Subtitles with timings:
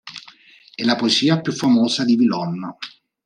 [0.73, 2.75] È la poesia più famosa di Villon.